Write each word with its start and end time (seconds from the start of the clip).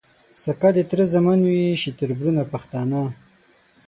سکه 0.41 0.69
د 0.75 0.79
تره 0.89 1.05
زامن 1.13 1.39
وي 1.51 1.61
شي 1.81 1.91
تــربـــرونـه 1.99 2.43
پښتانه 2.53 3.01